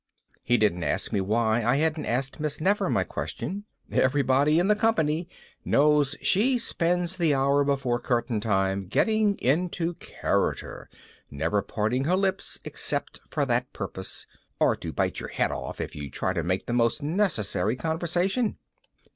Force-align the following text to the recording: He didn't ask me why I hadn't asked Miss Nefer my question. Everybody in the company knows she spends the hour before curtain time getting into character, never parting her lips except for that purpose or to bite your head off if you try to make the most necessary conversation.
He 0.43 0.57
didn't 0.57 0.83
ask 0.83 1.11
me 1.13 1.21
why 1.21 1.63
I 1.63 1.75
hadn't 1.75 2.07
asked 2.07 2.39
Miss 2.39 2.59
Nefer 2.59 2.89
my 2.89 3.03
question. 3.03 3.65
Everybody 3.91 4.57
in 4.57 4.67
the 4.67 4.75
company 4.75 5.29
knows 5.63 6.15
she 6.23 6.57
spends 6.57 7.17
the 7.17 7.35
hour 7.35 7.63
before 7.63 7.99
curtain 7.99 8.41
time 8.41 8.87
getting 8.87 9.37
into 9.37 9.93
character, 9.99 10.89
never 11.29 11.61
parting 11.61 12.05
her 12.05 12.17
lips 12.17 12.59
except 12.63 13.19
for 13.29 13.45
that 13.45 13.71
purpose 13.73 14.25
or 14.59 14.75
to 14.75 14.91
bite 14.91 15.19
your 15.19 15.29
head 15.29 15.51
off 15.51 15.79
if 15.79 15.95
you 15.95 16.09
try 16.09 16.33
to 16.33 16.41
make 16.41 16.65
the 16.65 16.73
most 16.73 17.03
necessary 17.03 17.75
conversation. 17.75 18.57